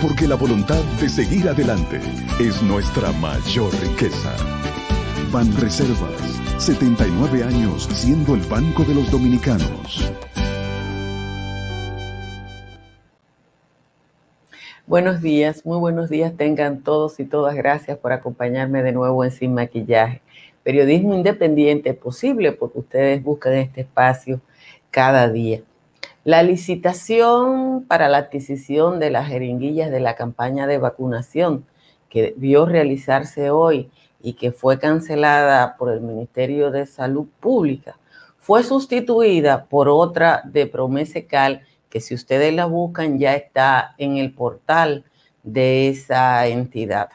[0.00, 2.00] porque la voluntad de seguir adelante
[2.40, 4.32] es nuestra mayor riqueza.
[5.30, 10.10] Ban Reservas, 79 años siendo el banco de los dominicanos.
[14.86, 17.54] Buenos días, muy buenos días tengan todos y todas.
[17.54, 20.22] Gracias por acompañarme de nuevo en Sin Maquillaje.
[20.62, 24.40] Periodismo independiente posible porque ustedes buscan este espacio
[24.90, 25.60] cada día.
[26.24, 31.64] La licitación para la adquisición de las jeringuillas de la campaña de vacunación
[32.10, 33.90] que debió realizarse hoy
[34.20, 37.96] y que fue cancelada por el Ministerio de Salud Pública
[38.36, 44.34] fue sustituida por otra de Promesecal que si ustedes la buscan ya está en el
[44.34, 45.06] portal
[45.42, 47.08] de esa entidad.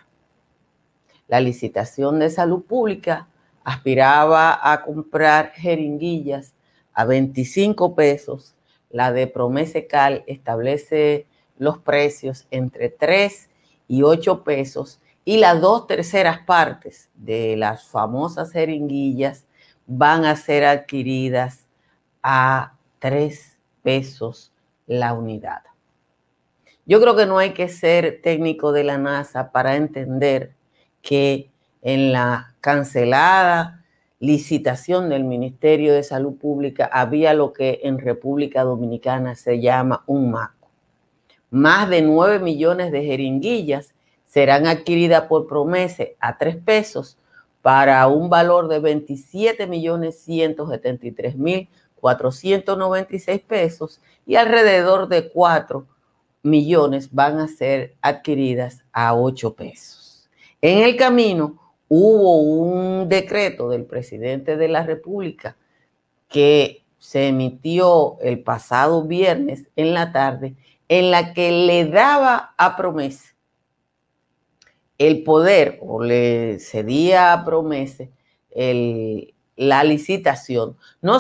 [1.28, 3.28] La licitación de salud pública
[3.64, 6.56] aspiraba a comprar jeringuillas
[6.92, 8.55] a 25 pesos
[8.95, 13.49] la de Promesecal establece los precios entre 3
[13.89, 19.47] y 8 pesos y las dos terceras partes de las famosas jeringuillas
[19.85, 21.67] van a ser adquiridas
[22.23, 24.53] a 3 pesos
[24.88, 25.63] la unidad.
[26.85, 30.55] Yo creo que no hay que ser técnico de la NASA para entender
[31.01, 31.51] que
[31.81, 33.84] en la cancelada
[34.20, 40.31] licitación del Ministerio de Salud Pública había lo que en República Dominicana se llama un
[40.31, 40.70] MACO.
[41.50, 43.94] Más de 9 millones de jeringuillas
[44.26, 47.18] serán adquiridas por Promese a 3 pesos
[47.62, 51.70] para un valor de 27 millones 173 mil
[52.06, 55.88] 496 pesos y alrededor de 4
[56.44, 60.30] millones van a ser adquiridas a 8 pesos.
[60.62, 65.56] En el camino, hubo un decreto del presidente de la República
[66.28, 70.56] que se emitió el pasado viernes en la tarde,
[70.90, 73.35] en la que le daba a promesa
[74.97, 78.06] el poder o le cedía a promesa
[79.57, 81.19] la licitación, no,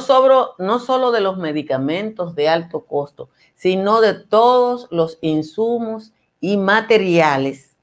[0.57, 7.75] no solo de los medicamentos de alto costo, sino de todos los insumos y materiales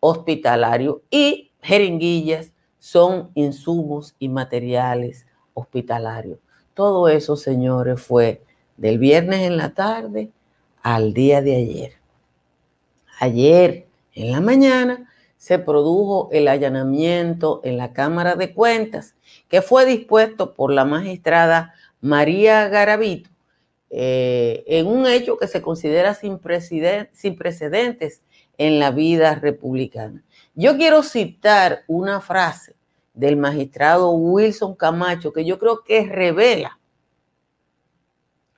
[0.00, 6.38] hospitalarios y jeringuillas, son insumos y materiales hospitalarios.
[6.74, 8.42] Todo eso, señores, fue
[8.76, 10.30] del viernes en la tarde
[10.82, 11.92] al día de ayer.
[13.18, 19.14] Ayer en la mañana se produjo el allanamiento en la Cámara de Cuentas
[19.48, 23.30] que fue dispuesto por la magistrada María Garavito
[23.88, 26.38] eh, en un hecho que se considera sin,
[27.12, 28.22] sin precedentes
[28.58, 30.22] en la vida republicana.
[30.56, 32.76] Yo quiero citar una frase
[33.12, 36.78] del magistrado Wilson Camacho que yo creo que revela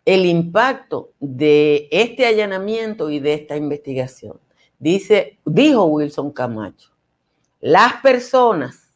[0.05, 4.39] el impacto de este allanamiento y de esta investigación.
[4.79, 6.91] Dice, dijo Wilson Camacho,
[7.61, 8.93] las personas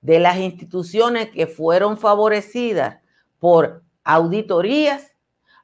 [0.00, 3.00] de las instituciones que fueron favorecidas
[3.38, 5.12] por auditorías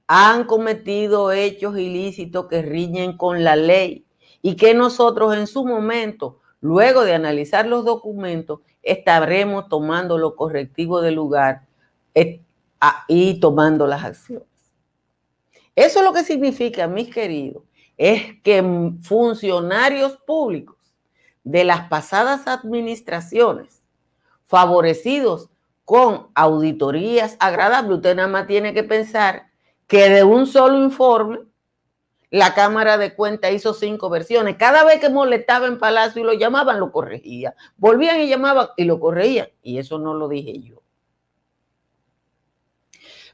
[0.06, 4.04] han cometido hechos ilícitos que riñen con la ley
[4.42, 11.00] y que nosotros en su momento Luego de analizar los documentos, estaremos tomando los correctivos
[11.04, 11.62] del lugar
[12.12, 12.42] eh,
[13.06, 14.48] y tomando las acciones.
[15.76, 17.62] Eso lo que significa, mis queridos,
[17.96, 18.64] es que
[19.00, 20.76] funcionarios públicos
[21.44, 23.84] de las pasadas administraciones,
[24.46, 25.50] favorecidos
[25.84, 29.50] con auditorías agradables, usted nada más tiene que pensar
[29.86, 31.38] que de un solo informe
[32.36, 34.56] la Cámara de Cuentas hizo cinco versiones.
[34.56, 37.54] Cada vez que molestaba en Palacio y lo llamaban, lo corregía.
[37.78, 39.48] Volvían y llamaban y lo corregían.
[39.62, 40.82] Y eso no lo dije yo.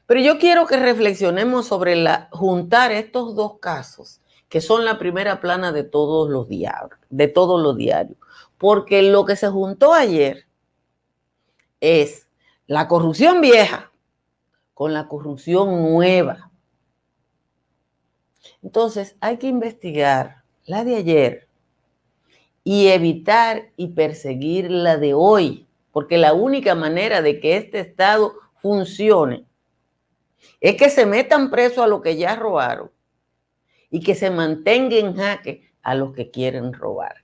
[0.05, 2.01] Pero yo quiero que reflexionemos sobre
[2.31, 7.61] juntar estos dos casos, que son la primera plana de todos los diarios, de todos
[7.61, 8.17] los diarios.
[8.57, 10.45] Porque lo que se juntó ayer
[11.81, 12.29] es
[12.67, 13.91] la corrupción vieja
[14.73, 16.52] con la corrupción nueva
[18.63, 21.47] Entonces hay que investigar la de ayer
[22.63, 28.33] y evitar y perseguir la de hoy, porque la única manera de que este Estado
[28.61, 29.45] funcione
[30.61, 32.89] es que se metan preso a los que ya robaron
[33.89, 37.17] y que se mantenga en jaque a los que quieren robar.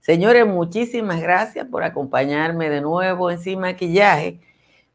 [0.00, 4.40] Señores, muchísimas gracias por acompañarme de nuevo en Sin Maquillaje.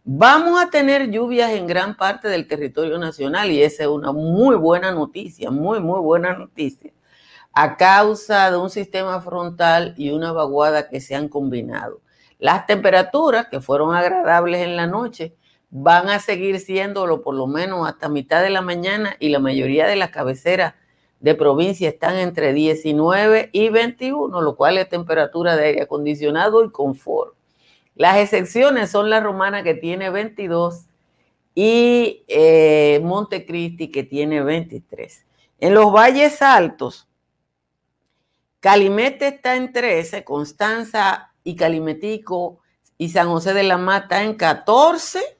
[0.08, 4.56] Vamos a tener lluvias en gran parte del territorio nacional y esa es una muy
[4.56, 6.94] buena noticia, muy, muy buena noticia,
[7.54, 12.02] a causa de un sistema frontal y una vaguada que se han combinado.
[12.38, 15.36] Las temperaturas, que fueron agradables en la noche,
[15.72, 19.88] van a seguir siéndolo por lo menos hasta mitad de la mañana y la mayoría
[19.88, 20.76] de las cabeceras
[21.20, 26.70] de provincia están entre 19 y 21, lo cual es temperatura de aire acondicionado y
[26.70, 27.35] confort.
[27.96, 30.86] Las excepciones son la romana que tiene 22
[31.54, 35.26] y eh, Montecristi que tiene 23.
[35.60, 37.08] En los valles altos,
[38.60, 42.60] Calimete está en 13, Constanza y Calimetico
[42.98, 45.36] y San José de la Mata en 14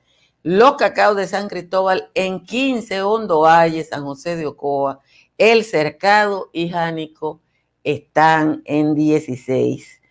[0.46, 5.00] los Cacaos de San Cristóbal en 15, Hondo Valle, San José de Ocoa,
[5.40, 7.42] El Cercado y Jánico
[7.84, 10.04] están en 16.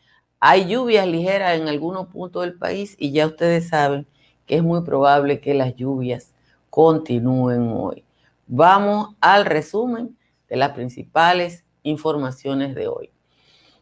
[0.47, 4.07] Hay lluvias ligeras en algunos puntos del país y ya ustedes saben
[4.45, 6.35] que es muy probable que las lluvias
[6.69, 8.05] continúen hoy.
[8.47, 10.19] Vamos al resumen
[10.51, 13.11] de las principales informaciones de hoy.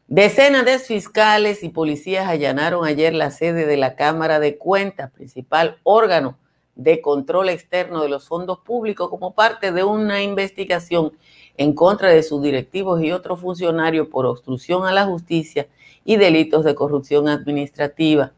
[0.06, 5.81] Decenas de fiscales y policías allanaron ayer la sede de la Cámara de Cuentas, principal
[5.82, 6.38] órgano
[6.76, 11.12] de control externo de los fondos públicos como parte de una investigación
[11.56, 15.67] en contra de sus directivos y otros funcionarios por obstrucción a la justicia
[16.04, 18.32] y delitos de corrupción administrativa.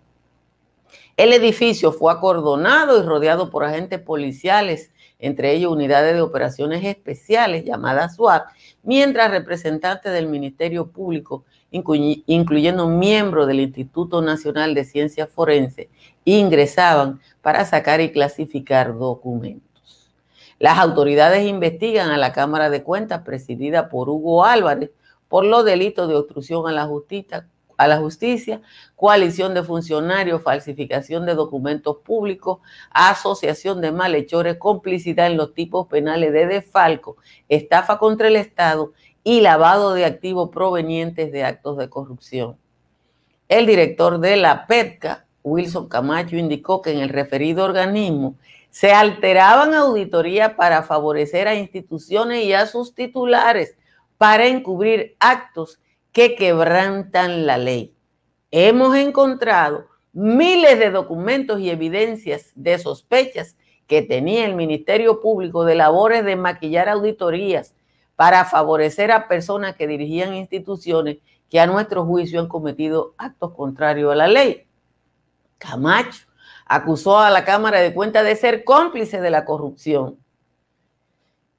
[1.17, 4.91] El edificio fue acordonado y rodeado por agentes policiales,
[5.21, 8.47] entre ellos unidades de operaciones especiales llamadas SWAT,
[8.83, 15.89] mientras representantes del Ministerio Público, incluyendo miembros del Instituto Nacional de Ciencias Forenses,
[16.25, 20.11] ingresaban para sacar y clasificar documentos.
[20.59, 24.91] Las autoridades investigan a la Cámara de Cuentas presidida por Hugo Álvarez
[25.29, 28.61] por los delitos de obstrucción a la justicia, a la justicia,
[28.97, 32.59] coalición de funcionarios, falsificación de documentos públicos,
[32.91, 37.17] asociación de malhechores, complicidad en los tipos penales de defalco,
[37.49, 38.93] estafa contra el Estado
[39.23, 42.57] y lavado de activos provenientes de actos de corrupción.
[43.49, 48.37] El director de la PETCA, Wilson Camacho indicó que en el referido organismo
[48.71, 53.77] se alteraban auditorías para favorecer a instituciones y a sus titulares
[54.19, 55.79] para encubrir actos
[56.15, 57.93] que quebrantan la ley.
[58.53, 63.57] Hemos encontrado miles de documentos y evidencias de sospechas
[63.89, 67.75] que tenía el Ministerio Público de labores de maquillar auditorías
[68.15, 71.19] para favorecer a personas que dirigían instituciones
[71.51, 74.69] que a nuestro juicio han cometido actos contrarios a la ley.
[75.59, 76.27] Camacho
[76.65, 80.17] acusó a la Cámara de Cuentas de ser cómplice de la corrupción.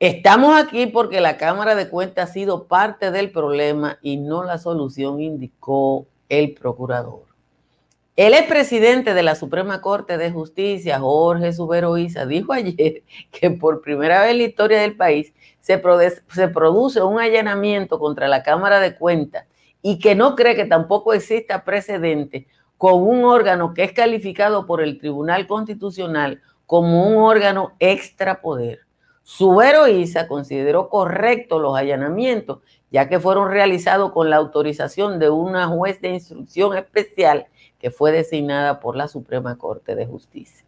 [0.02, 4.58] Estamos aquí porque la Cámara de Cuentas ha sido parte del problema y no la
[4.58, 7.24] solución, indicó el procurador.
[8.18, 13.82] El expresidente de la Suprema Corte de Justicia, Jorge Subero Isa, dijo ayer que por
[13.82, 15.82] primera vez en la historia del país se,
[16.30, 19.46] se produce un allanamiento contra la Cámara de Cuentas
[19.82, 24.82] y que no cree que tampoco exista precedente con un órgano que es calificado por
[24.82, 28.85] el Tribunal Constitucional como un órgano extrapoder.
[29.28, 32.60] Subero Isa consideró correcto los allanamientos,
[32.92, 37.48] ya que fueron realizados con la autorización de una juez de instrucción especial
[37.80, 40.64] que fue designada por la Suprema Corte de Justicia.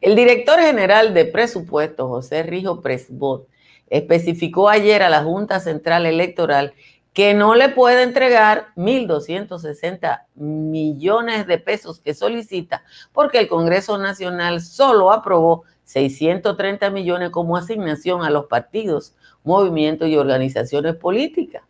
[0.00, 3.48] El director general de presupuestos, José Rijo Presbot,
[3.90, 6.72] especificó ayer a la Junta Central Electoral
[7.12, 12.82] que no le puede entregar 1.260 millones de pesos que solicita
[13.12, 20.16] porque el Congreso Nacional solo aprobó 630 millones como asignación a los partidos, movimientos y
[20.16, 21.62] organizaciones políticas.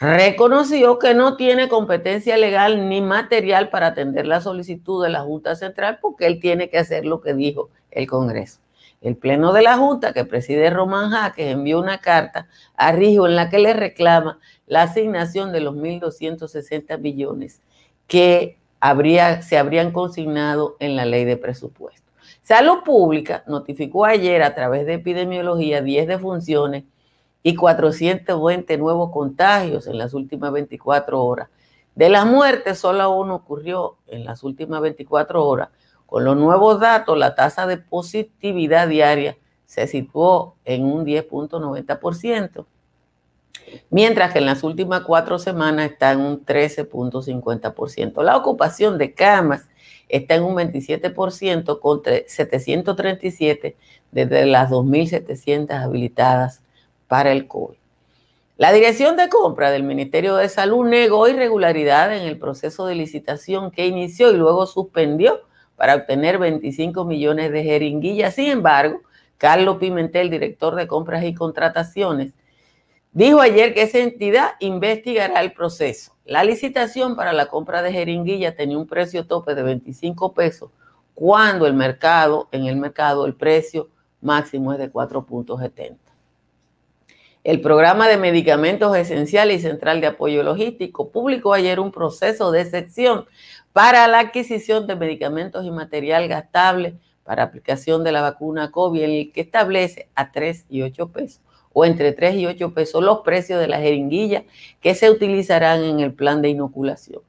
[0.00, 5.56] Reconoció que no tiene competencia legal ni material para atender la solicitud de la Junta
[5.56, 8.60] Central porque él tiene que hacer lo que dijo el Congreso.
[9.02, 13.36] El Pleno de la Junta, que preside Román Jaques, envió una carta a Rijo en
[13.36, 17.60] la que le reclama la asignación de los 1.260 millones
[18.06, 22.09] que habría, se habrían consignado en la ley de presupuesto.
[22.50, 26.82] Salud Pública notificó ayer a través de epidemiología 10 defunciones
[27.44, 31.48] y 420 nuevos contagios en las últimas 24 horas.
[31.94, 35.68] De las muertes, solo uno ocurrió en las últimas 24 horas
[36.06, 42.66] con los nuevos datos, la tasa de positividad diaria se situó en un 10.90%,
[43.90, 48.24] mientras que en las últimas cuatro semanas está en un 13.50%.
[48.24, 49.68] La ocupación de camas
[50.10, 53.76] está en un 27% contra 737
[54.10, 56.62] desde las 2.700 habilitadas
[57.08, 57.76] para el COVID.
[58.56, 63.70] La Dirección de Compra del Ministerio de Salud negó irregularidad en el proceso de licitación
[63.70, 65.40] que inició y luego suspendió
[65.76, 68.34] para obtener 25 millones de jeringuillas.
[68.34, 69.00] Sin embargo,
[69.38, 72.34] Carlos Pimentel, director de compras y contrataciones,
[73.12, 76.16] dijo ayer que esa entidad investigará el proceso.
[76.24, 80.70] La licitación para la compra de jeringuillas tenía un precio tope de 25 pesos,
[81.14, 83.88] cuando el mercado, en el mercado, el precio
[84.20, 85.96] máximo es de 4.70.
[87.42, 92.66] El programa de medicamentos esenciales y central de apoyo logístico publicó ayer un proceso de
[92.66, 93.24] sección
[93.72, 99.10] para la adquisición de medicamentos y material gastable para aplicación de la vacuna COVID, en
[99.10, 101.40] el que establece a 3 y 8 pesos
[101.72, 104.44] o entre 3 y 8 pesos los precios de la jeringuilla
[104.80, 107.22] que se utilizarán en el plan de inoculación.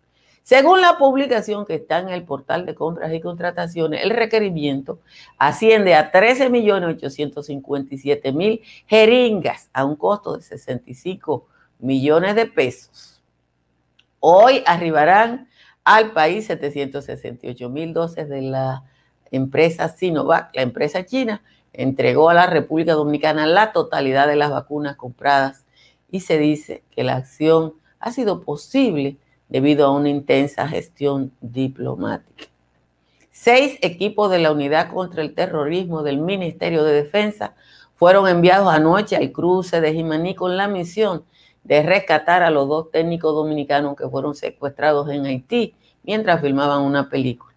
[0.43, 4.97] Según la publicación que está en el portal de compras y contrataciones, el requerimiento
[5.37, 11.45] asciende a 13.857.000 jeringas a un costo de 65
[11.79, 13.21] millones de pesos.
[14.19, 15.47] Hoy arribarán
[15.83, 18.83] al país 768 mil dosis de la
[19.31, 21.41] empresa Sinovac, la empresa china,
[21.73, 25.65] entregó a la República Dominicana la totalidad de las vacunas compradas
[26.09, 29.17] y se dice que la acción ha sido posible
[29.49, 32.45] debido a una intensa gestión diplomática.
[33.31, 37.55] Seis equipos de la Unidad contra el Terrorismo del Ministerio de Defensa
[37.95, 41.23] fueron enviados anoche al cruce de Jimaní con la misión
[41.63, 47.09] de rescatar a los dos técnicos dominicanos que fueron secuestrados en Haití mientras filmaban una
[47.09, 47.50] película.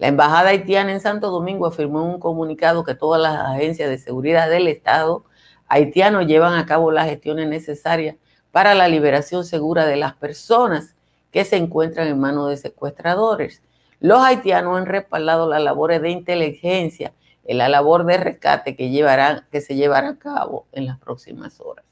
[0.00, 3.98] La embajada haitiana en Santo Domingo afirmó en un comunicado que todas las agencias de
[3.98, 5.26] seguridad del Estado
[5.68, 8.16] haitiano llevan a cabo las gestiones necesarias
[8.50, 10.96] para la liberación segura de las personas
[11.30, 13.62] que se encuentran en manos de secuestradores.
[14.00, 17.12] Los haitianos han respaldado las labores de inteligencia
[17.44, 21.60] en la labor de rescate que, llevarán, que se llevará a cabo en las próximas
[21.60, 21.84] horas.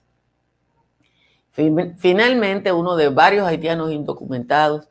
[1.53, 4.88] Finalmente, uno de varios haitianos indocumentados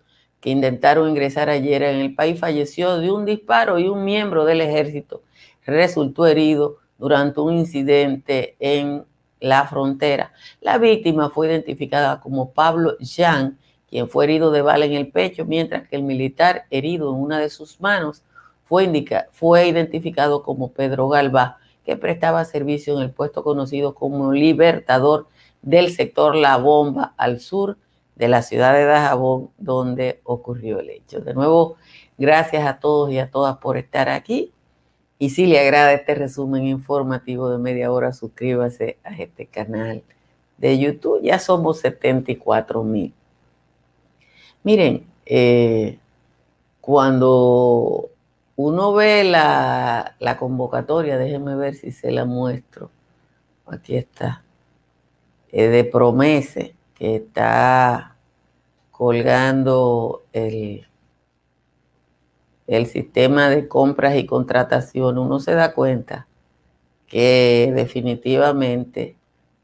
[0.52, 5.22] intentaron ingresar ayer en el país falleció de un disparo y un miembro del ejército
[5.66, 9.04] resultó herido durante un incidente en
[9.40, 10.32] la frontera.
[10.62, 13.58] La víctima fue identificada como Pablo Jean,
[13.90, 17.40] quien fue herido de bala en el pecho, mientras que el militar herido en una
[17.40, 18.24] de sus manos
[18.64, 25.28] fue, fue identificado como Pedro Galvá, que prestaba servicio en el puesto conocido como Libertador
[25.62, 27.78] del sector La Bomba al sur
[28.18, 31.22] de la ciudad de Dajabón, donde ocurrió el hecho.
[31.22, 31.78] De nuevo,
[32.18, 34.52] gracias a todos y a todas por estar aquí.
[35.20, 40.04] Y si le agrada este resumen informativo de media hora, suscríbase a este canal
[40.58, 41.22] de YouTube.
[41.22, 43.14] Ya somos 74 mil.
[44.64, 46.00] Miren, eh,
[46.82, 48.10] cuando
[48.56, 52.90] uno ve la, la convocatoria, déjenme ver si se la muestro.
[53.68, 54.44] Aquí está.
[55.52, 58.16] de promesa que está
[58.92, 60.88] colgando el,
[62.66, 66.28] el sistema de compras y contratación, uno se da cuenta
[67.06, 69.16] que definitivamente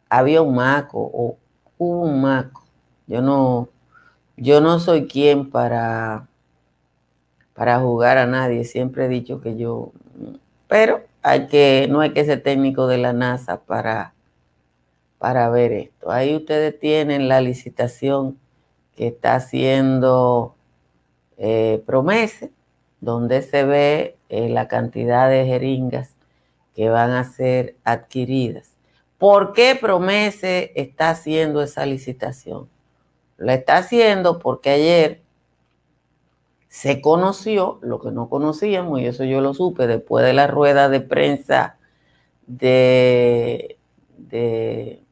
[0.09, 1.37] había un maco o
[1.77, 2.63] hubo un maco.
[3.07, 3.69] Yo no,
[4.37, 6.27] yo no soy quien para,
[7.53, 8.63] para jugar a nadie.
[8.63, 9.91] Siempre he dicho que yo,
[10.67, 14.12] pero hay que, no hay que ser técnico de la NASA para
[15.23, 16.11] para ver esto.
[16.11, 18.37] Ahí ustedes tienen la licitación
[18.93, 20.53] que está haciendo
[21.37, 22.51] eh, Promese,
[22.99, 26.17] donde se ve eh, la cantidad de jeringas
[26.75, 28.73] que van a ser adquiridas.
[29.17, 32.67] ¿Por qué Promese está haciendo esa licitación?
[33.37, 35.21] La está haciendo porque ayer
[36.67, 40.89] se conoció lo que no conocíamos, y eso yo lo supe después de la rueda
[40.89, 41.77] de prensa
[42.45, 43.77] de,
[44.17, 45.02] de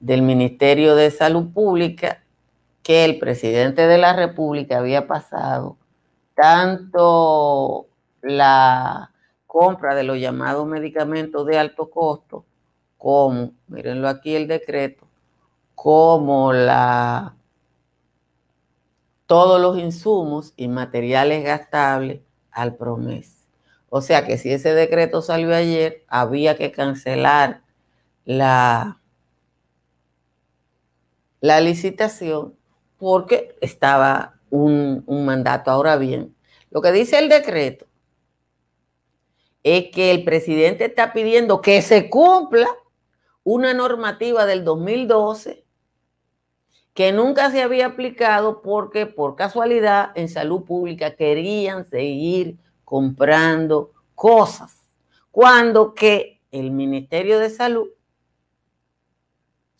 [0.00, 2.24] del Ministerio de Salud Pública
[2.82, 5.76] que el presidente de la República había pasado
[6.34, 7.86] tanto
[8.22, 9.12] la
[9.46, 12.44] compra de los llamados medicamentos de alto costo
[12.96, 15.06] como, mírenlo aquí el decreto,
[15.74, 17.34] como la
[19.26, 23.46] todos los insumos y materiales gastables al PROMES.
[23.88, 27.62] O sea que si ese decreto salió ayer, había que cancelar
[28.24, 28.99] la,
[31.40, 32.54] la licitación
[32.98, 35.70] porque estaba un, mandato.
[35.70, 36.34] Ahora bien,
[36.70, 37.86] lo que dice el decreto
[39.62, 42.68] es que el presidente está pidiendo que se cumpla
[43.44, 45.64] una normativa del 2012
[46.94, 54.90] que nunca se había aplicado porque por casualidad en salud pública querían seguir comprando cosas,
[55.30, 57.88] cuando que el Ministerio de Salud,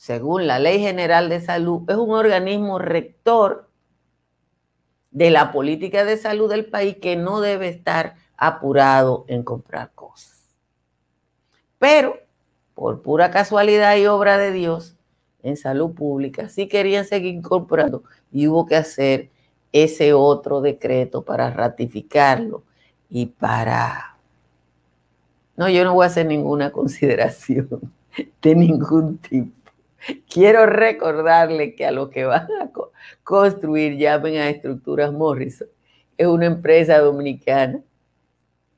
[0.01, 3.69] según la Ley General de Salud, es un organismo rector
[5.11, 10.57] de la política de salud del país que no debe estar apurado en comprar cosas.
[11.79, 12.19] Pero,
[12.75, 14.97] por pura casualidad y obra de Dios,
[15.43, 18.03] en salud pública sí querían seguir comprando
[18.33, 19.29] y hubo que hacer
[19.71, 22.63] ese otro decreto para ratificarlo
[23.11, 24.17] y para...
[25.59, 27.93] No, yo no voy a hacer ninguna consideración
[28.41, 29.60] de ningún tipo.
[30.29, 32.71] Quiero recordarle que a lo que van a
[33.23, 35.69] construir, llamen a Estructuras Morrison,
[36.17, 37.81] es una empresa dominicana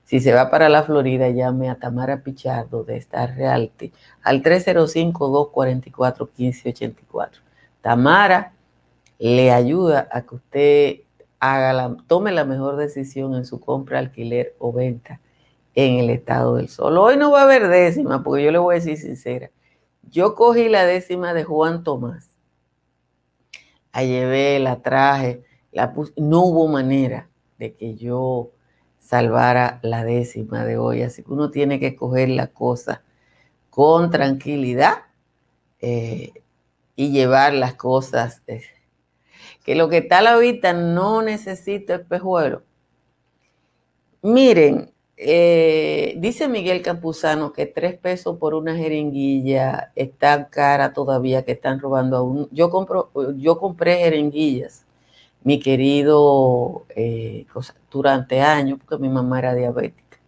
[0.04, 3.92] Si se va para la Florida, llame a Tamara Pichardo de Star Realty
[4.22, 7.40] al 305-244-1584.
[7.80, 8.52] Tamara
[9.18, 11.00] le ayuda a que usted
[11.40, 15.18] haga la, tome la mejor decisión en su compra, alquiler o venta
[15.74, 16.96] en el estado del sol.
[16.98, 19.50] Hoy no va a haber décima, porque yo le voy a decir sincera.
[20.10, 22.30] Yo cogí la décima de Juan Tomás.
[23.92, 26.12] La llevé, la traje, la puse.
[26.16, 28.50] No hubo manera de que yo
[28.98, 31.02] salvara la décima de hoy.
[31.02, 33.02] Así que uno tiene que coger la cosa
[33.70, 35.04] con tranquilidad
[35.80, 36.32] eh,
[36.96, 38.42] y llevar las cosas.
[38.46, 38.62] Eh,
[39.64, 42.62] que lo que está a la vista no necesita espejuelo.
[44.22, 51.52] Miren, eh, dice Miguel Campuzano que tres pesos por una jeringuilla está cara todavía, que
[51.52, 52.48] están robando aún.
[52.50, 52.70] Yo,
[53.36, 54.86] yo compré jeringuillas,
[55.42, 57.46] mi querido, eh,
[57.90, 60.18] durante años, porque mi mamá era diabética.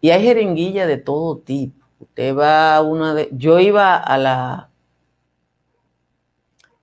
[0.00, 1.86] Y hay jeringuillas de todo tipo.
[2.00, 3.28] Usted va a una de.
[3.32, 4.70] Yo iba a la.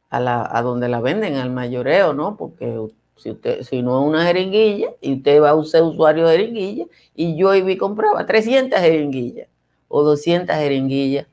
[0.09, 2.37] A, la, a donde la venden, al mayoreo, ¿no?
[2.37, 2.79] Porque
[3.15, 6.85] si, usted, si no es una jeringuilla y usted va a ser usuario de jeringuilla
[7.15, 9.47] y yo iba y compraba 300 jeringuillas
[9.87, 11.27] o 200 jeringuillas,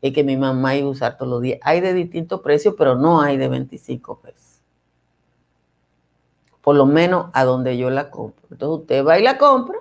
[0.00, 1.58] es que mi mamá iba a usar todos los días.
[1.62, 4.62] Hay de distintos precios, pero no hay de 25 pesos.
[6.62, 8.46] Por lo menos a donde yo la compro.
[8.50, 9.78] Entonces usted va y la compra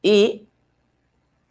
[0.00, 0.46] y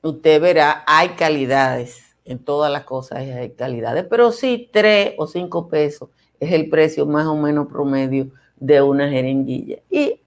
[0.02, 2.16] usted verá, hay calidades.
[2.24, 7.06] En todas las cosas hay calidades, pero sí 3 o 5 pesos es el precio
[7.06, 9.80] más o menos promedio de una jeringuilla.
[9.90, 10.22] Y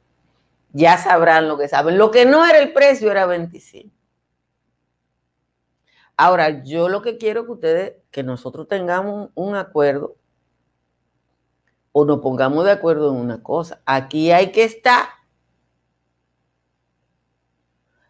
[0.72, 1.98] ya sabrán lo que saben.
[1.98, 3.94] Lo que no era el precio era 25.
[6.16, 10.16] Ahora, yo lo que quiero que ustedes, que nosotros tengamos un acuerdo
[11.92, 13.80] o nos pongamos de acuerdo en una cosa.
[13.86, 15.06] Aquí hay que estar.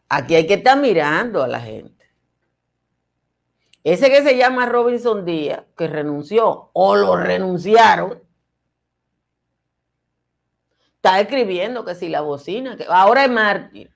[0.09, 1.98] Aquí hay que estar mirando a la gente.
[3.89, 8.23] Ese que se llama Robinson Díaz, que renunció o lo renunciaron,
[10.97, 13.91] está escribiendo que si la bocina, que ahora es mártir.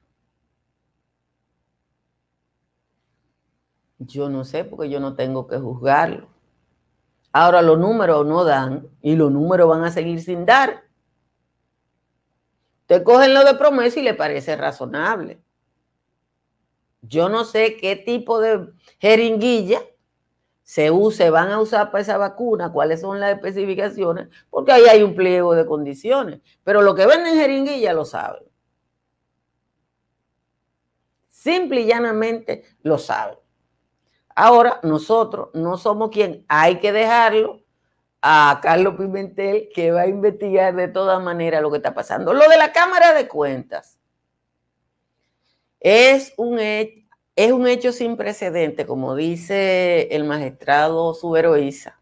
[3.98, 6.28] Yo no sé porque yo no tengo que juzgarlo.
[7.30, 10.84] Ahora los números no dan y los números van a seguir sin dar.
[12.80, 15.42] Usted cogen lo de promesa y le parece razonable.
[17.02, 19.80] Yo no sé qué tipo de jeringuilla
[20.62, 25.02] se, use, van a usar para esa vacuna, cuáles son las especificaciones, porque ahí hay
[25.02, 26.40] un pliego de condiciones.
[26.64, 28.44] Pero lo que venden jeringuilla lo saben.
[31.28, 33.36] Simple y llanamente lo saben.
[34.34, 37.60] Ahora, nosotros no somos quien hay que dejarlo
[38.22, 42.32] a Carlos Pimentel, que va a investigar de todas maneras lo que está pasando.
[42.32, 43.98] Lo de la Cámara de Cuentas
[45.82, 51.98] es un, es un hecho sin precedente, como dice el magistrado Subero Isa.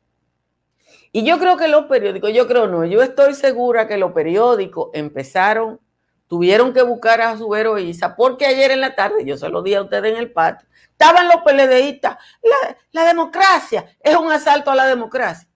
[1.13, 4.91] Y yo creo que los periódicos, yo creo no, yo estoy segura que los periódicos
[4.93, 5.81] empezaron,
[6.29, 9.75] tuvieron que buscar a Subero Isa, porque ayer en la tarde, yo se lo di
[9.75, 14.87] a ustedes en el patio, estaban los la, la democracia es un asalto a la
[14.87, 15.49] democracia.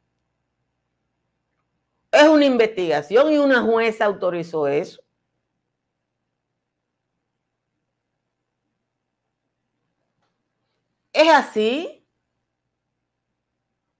[2.10, 5.03] Es una investigación y una jueza autorizó eso.
[11.14, 12.04] ¿Es así?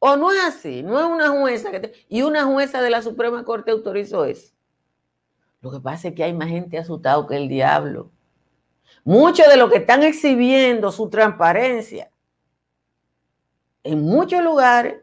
[0.01, 0.83] ¿O no es así?
[0.83, 1.71] No es una jueza
[2.09, 4.53] y una jueza de la Suprema Corte autorizó eso.
[5.63, 8.11] Lo que pasa es que hay más gente asustado que el diablo.
[9.05, 12.11] Muchos de los que están exhibiendo su transparencia
[13.85, 15.03] en muchos lugares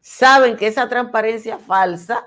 [0.00, 2.26] saben que esa transparencia falsa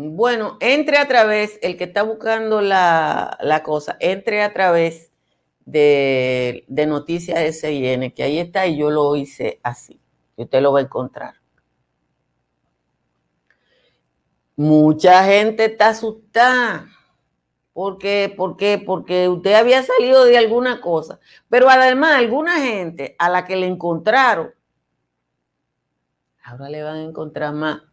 [0.00, 5.10] Bueno, entre a través, el que está buscando la, cosa, entre a través
[5.64, 10.00] de, de Noticias SIN, que ahí está y yo lo hice así.
[10.36, 11.34] Y usted lo va a encontrar.
[14.54, 16.86] Mucha gente está asustada.
[17.72, 17.98] ¿Por?
[18.36, 18.80] ¿Por qué?
[18.86, 21.18] Porque usted había salido de alguna cosa.
[21.48, 24.54] Pero además, alguna gente a la que le encontraron,
[26.44, 27.87] ahora le van a encontrar más.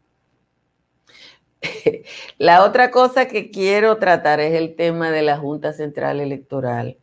[2.37, 6.97] La otra cosa que quiero tratar es el tema de la Junta Central Electoral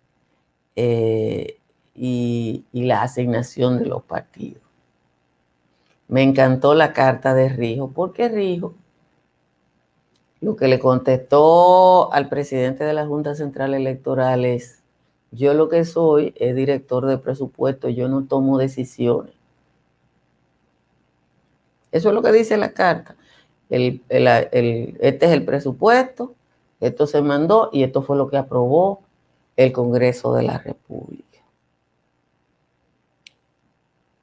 [0.77, 1.59] eh,
[1.95, 4.63] y, la asignación de los partidos.
[6.09, 8.75] Me encantó la carta de Rijo, porque Rijo
[10.41, 14.83] lo que le contestó al presidente de la Junta Central Electoral es,
[15.31, 19.33] yo lo que soy es director de presupuesto, yo no tomo decisiones.
[21.93, 23.15] Eso es lo que dice la carta
[23.73, 26.35] este es el presupuesto,
[26.81, 29.01] esto se mandó y esto fue lo que aprobó
[29.57, 31.39] el Congreso de la República.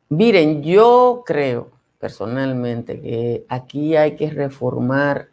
[0.10, 5.30] Miren, yo creo personalmente que aquí hay que reformar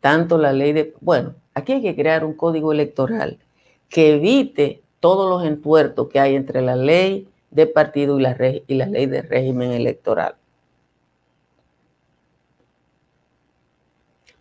[0.00, 3.38] tanto la ley de, bueno, aquí hay que crear un código electoral
[3.88, 8.74] que evite todos los entuertos que hay entre la ley de partido y la, y
[8.74, 10.34] la ley de régimen electoral.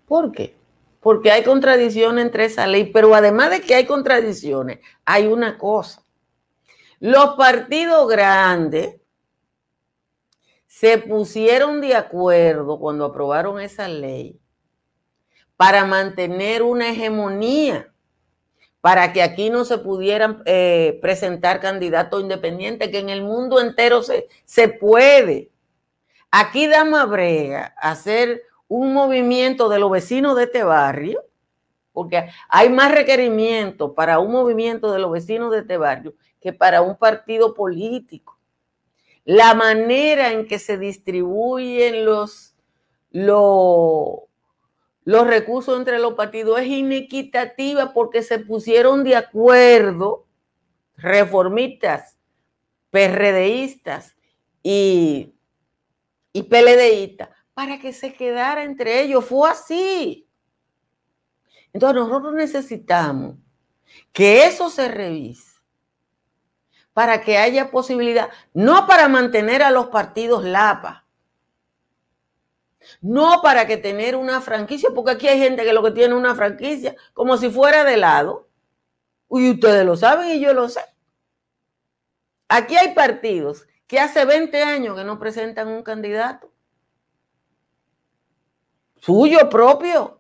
[0.10, 0.58] ¿Por qué?
[1.02, 6.04] Porque hay contradicciones entre esa ley, pero además de que hay contradicciones, hay una cosa.
[7.00, 9.00] Los partidos grandes
[10.66, 14.42] se pusieron de acuerdo cuando aprobaron esa ley
[15.56, 17.94] para mantener una hegemonía,
[18.82, 24.02] para que aquí no se pudieran eh, presentar candidatos independientes, que en el mundo entero
[24.02, 25.52] se, se puede.
[26.32, 31.26] Aquí damos brega hacer un movimiento de los vecinos de este barrio,
[31.92, 36.82] porque hay más requerimientos para un movimiento de los vecinos de este barrio que para
[36.82, 38.40] un partido político.
[39.26, 42.56] La manera en que se distribuyen los,
[43.10, 44.20] los,
[45.04, 50.26] los recursos entre los partidos es inequitativa porque se pusieron de acuerdo
[50.96, 52.20] reformistas,
[52.92, 54.16] PRDistas
[54.62, 55.34] y,
[56.34, 57.30] y PLDistas
[57.60, 59.26] para que se quedara entre ellos.
[59.26, 60.26] Fue así.
[61.74, 63.36] Entonces nosotros necesitamos
[64.14, 65.60] que eso se revise
[66.94, 71.06] para que haya posibilidad, no para mantener a los partidos LAPA,
[73.02, 76.36] no para que tener una franquicia, porque aquí hay gente que lo que tiene una
[76.36, 78.48] franquicia como si fuera de lado.
[79.30, 80.80] Y ustedes lo saben y yo lo sé.
[82.48, 86.54] Aquí hay partidos que hace 20 años que no presentan un candidato
[89.00, 90.20] suyo propio.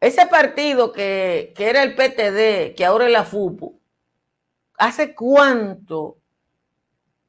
[0.00, 3.80] Ese partido que, era el PTD, que ahora es la FUPU,
[4.78, 6.18] ¿hace cuánto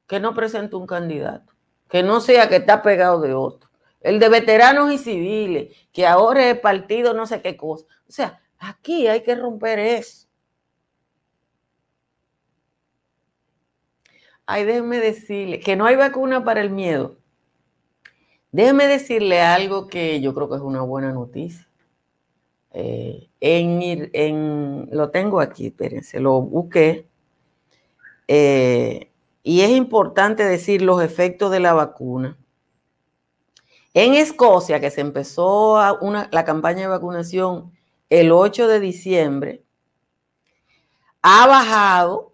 [0.06, 1.54] que no presenta un candidato?
[1.89, 3.69] Que no sea que está pegado de otro.
[4.02, 7.86] El de veteranos y civiles, que ahora es partido no sé qué cosa.
[8.08, 10.28] O sea, aquí hay que romper eso.
[14.45, 17.17] Ay, déjenme decirle que no hay vacuna para el miedo.
[18.51, 21.67] Déjeme decirle algo que yo creo que es una buena noticia.
[22.71, 27.07] Eh, en, lo tengo aquí, espérense, lo busqué.
[28.27, 29.12] Eh,
[29.43, 32.38] y es importante decir los efectos de la vacuna.
[33.93, 35.77] En Escocia, que se empezó
[36.31, 37.71] la campaña de vacunación
[38.10, 39.63] el 8 de diciembre,
[41.21, 42.33] ha bajado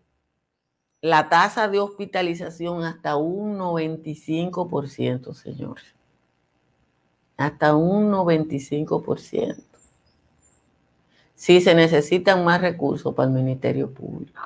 [1.02, 5.96] la tasa de hospitalización hasta un 95%, señores.
[7.38, 9.64] Hasta un 95%.
[11.36, 14.42] Sí se necesitan más recursos para el Ministerio Público.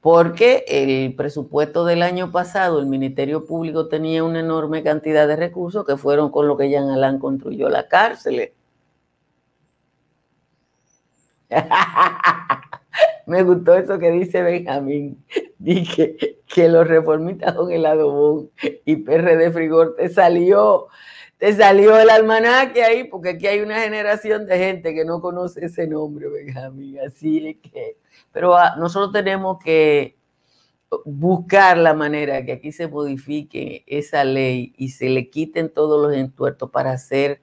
[0.00, 5.86] Porque el presupuesto del año pasado, el Ministerio Público tenía una enorme cantidad de recursos
[5.86, 8.52] que fueron con lo que Jean Alain construyó la cárcel.
[13.26, 15.24] Me gustó eso que dice Benjamín.
[15.74, 18.50] Dije que los reformistas son el adobón
[18.84, 20.88] y PRD Frigor te salió,
[21.38, 25.64] te salió el almanaque ahí, porque aquí hay una generación de gente que no conoce
[25.64, 26.98] ese nombre, Benjamín.
[27.00, 27.96] Así que,
[28.30, 30.18] pero ah, nosotros tenemos que
[31.06, 36.14] buscar la manera que aquí se modifique esa ley y se le quiten todos los
[36.14, 37.40] entuertos para hacer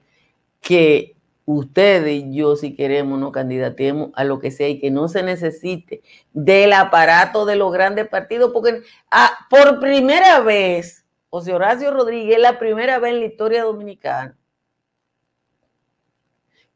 [0.60, 1.16] que
[1.58, 5.22] ustedes y yo, si queremos, nos candidatemos a lo que sea y que no se
[5.22, 12.38] necesite del aparato de los grandes partidos, porque ah, por primera vez, José Horacio Rodríguez,
[12.38, 14.36] la primera vez en la historia dominicana,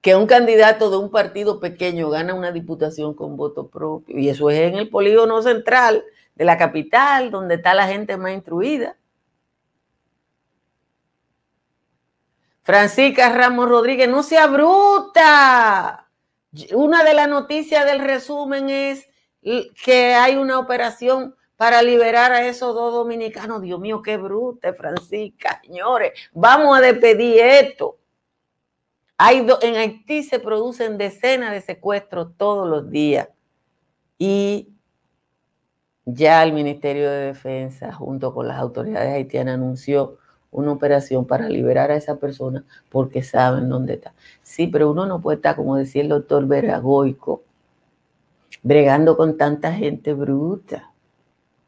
[0.00, 4.50] que un candidato de un partido pequeño gana una diputación con voto propio, y eso
[4.50, 6.04] es en el polígono central
[6.36, 8.96] de la capital, donde está la gente más instruida.
[12.66, 16.08] Francisca Ramos Rodríguez, no sea bruta.
[16.74, 19.06] Una de las noticias del resumen es
[19.84, 23.62] que hay una operación para liberar a esos dos dominicanos.
[23.62, 26.12] Dios mío, qué bruta, Francisca, señores.
[26.32, 28.00] Vamos a despedir esto.
[29.16, 33.28] Hay en Haití se producen decenas de secuestros todos los días.
[34.18, 34.72] Y
[36.04, 40.18] ya el Ministerio de Defensa, junto con las autoridades haitianas, anunció
[40.56, 44.14] una operación para liberar a esa persona porque saben dónde está.
[44.42, 47.42] Sí, pero uno no puede estar, como decía el doctor Veragoico,
[48.62, 50.90] bregando con tanta gente bruta,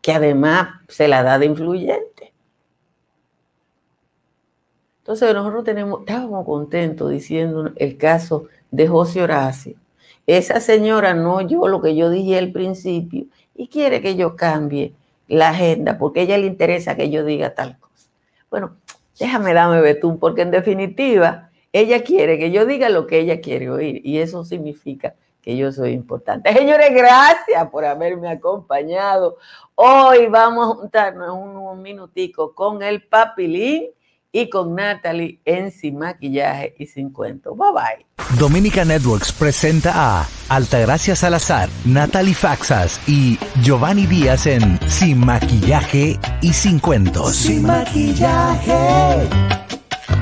[0.01, 2.33] que además se la da de influyente.
[5.01, 9.77] Entonces nosotros tenemos, estábamos contentos diciendo el caso de José Horacio.
[10.27, 14.94] Esa señora no oyó lo que yo dije al principio y quiere que yo cambie
[15.27, 17.88] la agenda porque ella le interesa que yo diga tal cosa.
[18.50, 18.76] Bueno,
[19.18, 23.70] déjame darme betún, porque en definitiva, ella quiere que yo diga lo que ella quiere
[23.70, 26.52] oír y eso significa que yo soy importante.
[26.52, 29.37] Señores, gracias por haberme acompañado.
[29.74, 33.90] Hoy vamos a juntarnos un minutico con el papilín
[34.33, 37.55] y con Natalie en Sin Maquillaje y Sin Cuento.
[37.55, 38.38] Bye bye.
[38.38, 46.53] Dominica Networks presenta a Altagracia Salazar, Natalie Faxas y Giovanni Díaz en Sin Maquillaje y
[46.53, 47.37] Sin Cuentos.
[47.37, 49.29] Sin Maquillaje